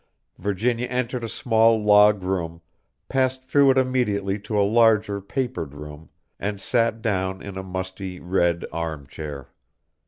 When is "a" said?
1.23-1.29, 4.59-4.65, 7.55-7.61